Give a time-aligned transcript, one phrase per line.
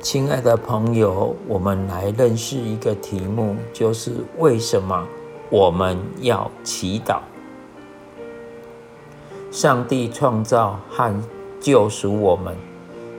[0.00, 5.06] 亲爱的朋友，我们来认识一个题目，就是为什么
[5.50, 7.18] 我们要祈祷？
[9.50, 11.22] 上帝创造和
[11.60, 12.54] 救赎我们，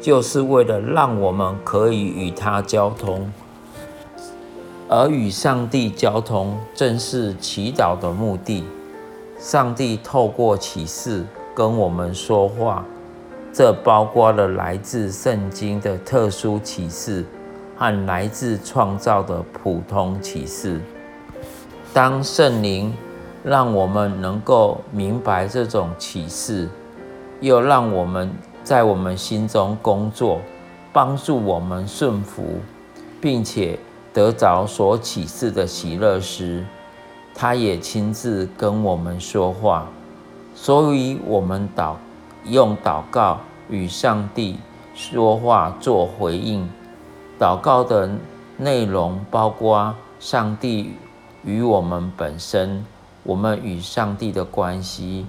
[0.00, 3.32] 就是为了让我们可以与他交通，
[4.88, 8.64] 而与上帝交通正是祈祷的目的。
[9.38, 11.24] 上帝透过启示
[11.54, 12.84] 跟我们说话。
[13.56, 17.24] 这包括了来自圣经的特殊启示
[17.74, 20.78] 和来自创造的普通启示。
[21.94, 22.92] 当圣灵
[23.42, 26.68] 让我们能够明白这种启示，
[27.40, 28.30] 又让我们
[28.62, 30.42] 在我们心中工作，
[30.92, 32.60] 帮助我们顺服，
[33.22, 33.78] 并且
[34.12, 36.62] 得着所启示的喜乐时，
[37.34, 39.86] 他也亲自跟我们说话。
[40.54, 41.94] 所以，我们祷。
[42.48, 44.58] 用祷告与上帝
[44.94, 46.68] 说话做回应。
[47.38, 48.08] 祷告的
[48.56, 50.92] 内容包括上帝
[51.44, 52.84] 与我们本身、
[53.22, 55.26] 我们与上帝的关系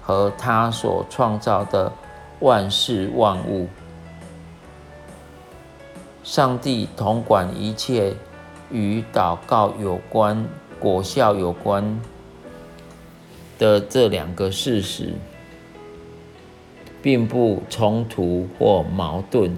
[0.00, 1.92] 和他所创造的
[2.40, 3.68] 万事万物。
[6.22, 8.14] 上帝统管一切
[8.70, 10.46] 与祷告有关、
[10.78, 12.00] 果效有关
[13.58, 15.14] 的这两个事实。
[17.02, 19.56] 并不冲突或矛盾。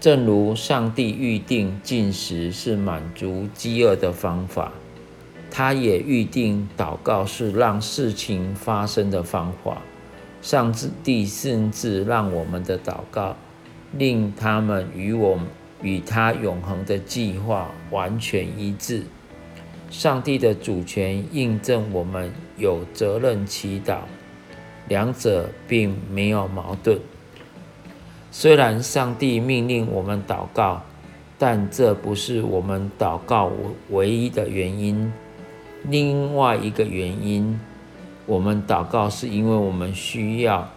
[0.00, 4.72] 正如上帝预定进食是满足饥饿的方法，
[5.50, 9.82] 他也预定祷告是让事情发生的方法。
[10.40, 13.36] 上帝甚至让我们的祷告
[13.96, 15.38] 令他们与我
[15.82, 19.04] 与他永恒的计划完全一致。
[19.88, 23.98] 上帝的主权印证我们有责任祈祷。
[24.88, 26.98] 两者并没有矛盾。
[28.30, 30.82] 虽然上帝命令我们祷告，
[31.38, 33.50] 但这不是我们祷告
[33.90, 35.12] 唯一的原因。
[35.84, 37.58] 另外一个原因，
[38.24, 40.68] 我们祷告是因为我们需要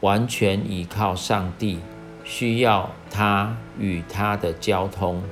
[0.00, 1.78] 完全依靠上帝，
[2.22, 5.22] 需要他与他的交通。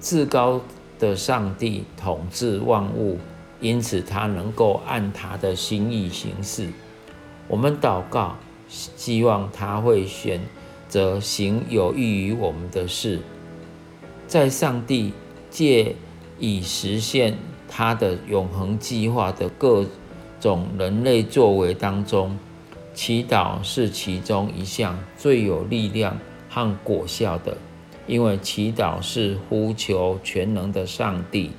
[0.00, 0.60] 至高
[0.98, 3.18] 的上帝统治万物，
[3.60, 6.68] 因此他能够按他的心意行事。
[7.50, 8.36] 我们祷告，
[8.68, 10.40] 希望他会选
[10.88, 13.18] 择行有益于我们的事，
[14.28, 15.12] 在上帝
[15.50, 15.96] 借
[16.38, 17.36] 以实现
[17.68, 19.84] 他的永恒计划的各
[20.38, 22.38] 种人类作为当中，
[22.94, 26.16] 祈祷是其中一项最有力量
[26.48, 27.56] 和果效的，
[28.06, 31.50] 因为祈祷是呼求全能的上帝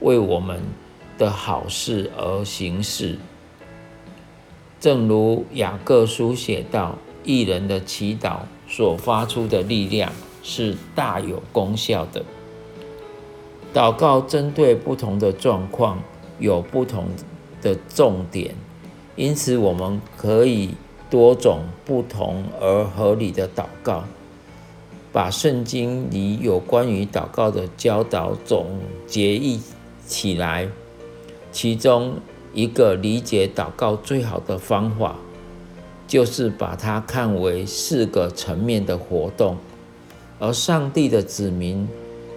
[0.00, 0.62] 为我们
[1.18, 3.18] 的好事而行事。
[4.78, 12.22] 正如雅各书写道：“一人的祈祷所发出的力量是大有功效的。”
[13.72, 16.02] 祷告针对不同的状况
[16.38, 17.06] 有不同
[17.62, 18.54] 的重点，
[19.16, 20.70] 因此我们可以
[21.10, 24.04] 多种不同而合理的祷告。
[25.12, 28.66] 把圣经里有关于祷告的教导总
[29.06, 29.58] 结一
[30.06, 30.68] 起来，
[31.50, 32.14] 其中。
[32.56, 35.16] 一个理解祷告最好的方法，
[36.08, 39.58] 就是把它看为四个层面的活动，
[40.38, 41.86] 而上帝的子民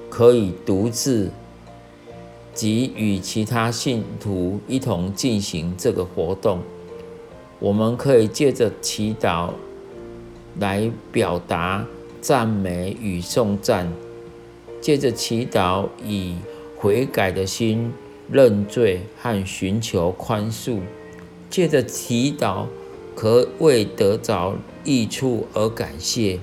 [0.09, 1.31] 可以独自
[2.53, 6.59] 及与其他信徒一同进行这个活动。
[7.59, 9.51] 我们可以借着祈祷
[10.59, 11.86] 来表达
[12.19, 13.90] 赞美与颂赞，
[14.81, 16.36] 借着祈祷以
[16.75, 17.94] 悔改的心。
[18.32, 20.80] 认罪和寻求宽恕，
[21.50, 22.66] 借着祈祷
[23.16, 26.40] 可为得着益处而感谢，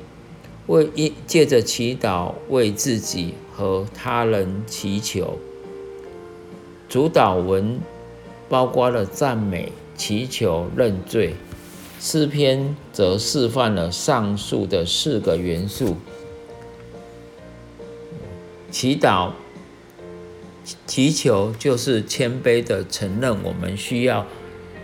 [0.66, 5.38] 为一借着祈祷为自己和他人祈求。
[6.88, 7.78] 主导文
[8.48, 11.34] 包括了赞美、祈求、认罪。
[11.98, 15.96] 诗篇则示范了上述的四个元素：
[18.70, 19.30] 祈祷。
[20.86, 24.26] 祈求就是谦卑的承认，我们需要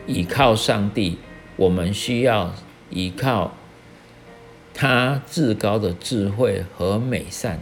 [0.07, 1.19] 依靠上帝，
[1.57, 2.55] 我们需要
[2.91, 3.53] 依靠
[4.73, 7.61] 他至高的智慧和美善。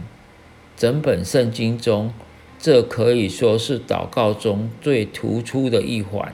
[0.77, 2.13] 整本圣经中，
[2.59, 6.33] 这可以说是祷告中最突出的一环。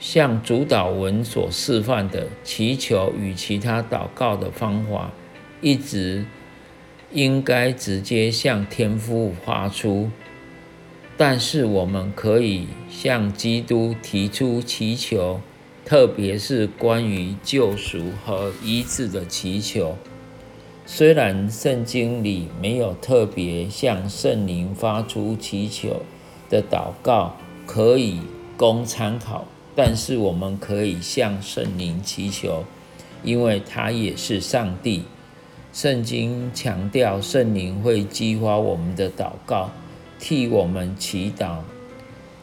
[0.00, 5.10] 像主导文所示范的祈求与其他祷告的方法，
[5.60, 6.24] 一直
[7.12, 10.10] 应该直接向天父发出。
[11.20, 15.40] 但是我们可以向基督提出祈求，
[15.84, 19.96] 特别是关于救赎和医治的祈求。
[20.86, 26.02] 虽然圣经里没有特别向圣灵发出祈求
[26.48, 27.34] 的祷告
[27.66, 28.20] 可以
[28.56, 29.44] 供参考，
[29.74, 32.62] 但是我们可以向圣灵祈求，
[33.24, 35.02] 因为他也是上帝。
[35.72, 39.70] 圣经强调圣灵会激发我们的祷告，
[40.18, 41.58] 替我们祈祷。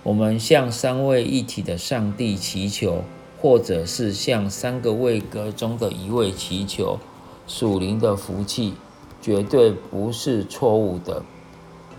[0.04, 3.04] 我们向三位一体的上帝祈求，
[3.42, 7.00] 或者是向三个位格中的一位祈求，
[7.48, 8.76] 属灵的福气
[9.22, 11.24] 绝对不是错误的。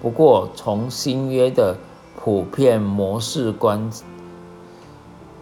[0.00, 1.76] 不过，从新约的
[2.17, 3.90] 普遍模式观，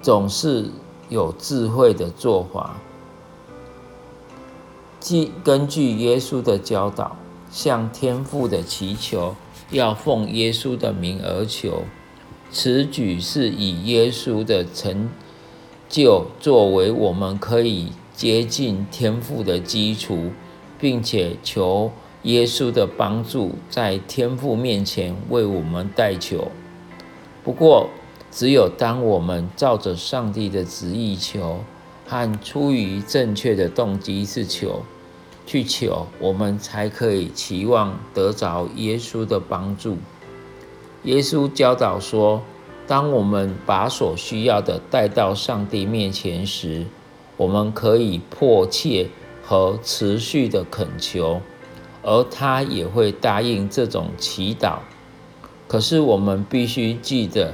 [0.00, 0.70] 总是
[1.10, 2.76] 有智慧的做法。
[5.00, 7.14] 即根据耶稣的教导，
[7.50, 9.34] 向天父的祈求，
[9.70, 11.84] 要奉耶稣的名而求。
[12.50, 15.10] 此举是以耶稣的成
[15.88, 20.30] 就作为我们可以接近天父的基础，
[20.78, 21.90] 并且求
[22.22, 26.52] 耶稣的帮助，在天父面前为我们代求。
[27.42, 27.90] 不过，
[28.30, 31.64] 只有当我们照着上帝的旨意求，
[32.06, 34.84] 和出于正确的动机是求
[35.46, 39.98] 去求，我们才可以期望得着耶稣的帮助。
[41.02, 42.42] 耶稣教导说
[42.88, 46.86] ：“当我们把所需要的带到上帝面前时，
[47.36, 49.08] 我们可以迫切
[49.42, 51.42] 和持续的恳求，
[52.02, 54.78] 而他也会答应这种祈祷。
[55.68, 57.52] 可是我们必须记得，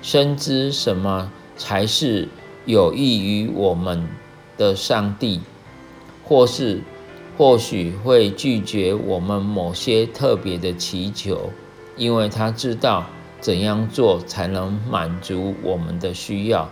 [0.00, 2.28] 深知什么才是
[2.64, 4.08] 有益于我们
[4.56, 5.40] 的上帝，
[6.24, 6.80] 或是
[7.40, 11.50] 或许会拒绝我们某些特别的祈求。”
[11.96, 13.06] 因为他知道
[13.40, 16.68] 怎样做才能满足我们的需要。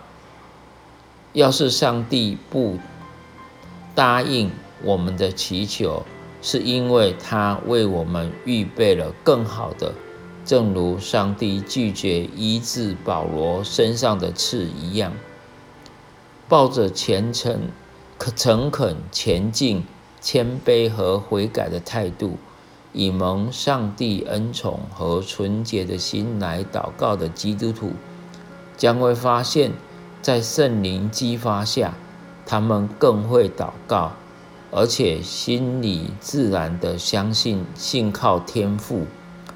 [1.32, 2.78] 要是上帝不
[3.94, 4.50] 答应
[4.82, 6.04] 我们的祈求，
[6.42, 9.94] 是因为他为我们预备了更好的，
[10.44, 15.14] 正如上帝拒绝医治保罗身上的刺一样。
[16.46, 17.70] 抱着虔诚、
[18.36, 19.82] 诚恳、前进、
[20.20, 22.38] 谦卑和悔改的态度。
[22.94, 27.92] 以蒙上帝恩宠和纯洁的心来祷告的基督徒，
[28.78, 29.72] 将会发现，
[30.22, 31.94] 在圣灵激发下，
[32.46, 34.12] 他们更会祷告，
[34.72, 39.06] 而且心里自然的相信、信靠天父，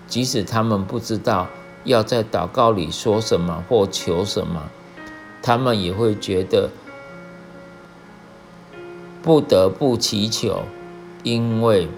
[0.07, 1.49] 即使他们不知道
[1.85, 4.69] 要在祷告里说什么或求什么，
[5.43, 6.71] 他们也会觉得
[9.23, 10.63] 不得不祈求，
[11.23, 11.89] 因为。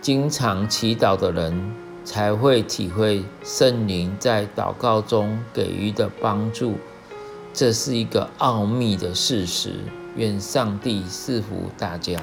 [0.00, 1.74] 经常祈祷的人
[2.04, 6.74] 才会体会圣灵在祷告中给予的帮助，
[7.54, 9.70] 这是一个奥秘的事实。
[10.14, 12.20] 愿上帝赐福大家。